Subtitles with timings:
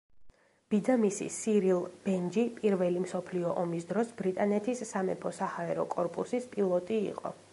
[0.73, 7.37] ბიძამისი სირილ ბენჯი პირველი მსოფლიო ომის დროს ბრიტანეთის სამეფო–საჰაერო კორპუსის პილოტი იყო.